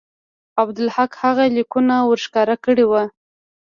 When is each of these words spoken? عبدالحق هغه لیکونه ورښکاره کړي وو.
عبدالحق 0.61 1.11
هغه 1.23 1.45
لیکونه 1.55 1.95
ورښکاره 2.09 2.55
کړي 2.65 2.85
وو. 2.87 3.03